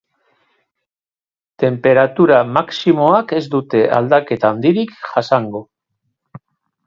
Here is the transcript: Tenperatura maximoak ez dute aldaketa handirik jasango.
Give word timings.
Tenperatura 1.63 2.39
maximoak 2.55 3.35
ez 3.39 3.43
dute 3.55 3.83
aldaketa 3.99 4.53
handirik 4.55 4.95
jasango. 5.11 5.63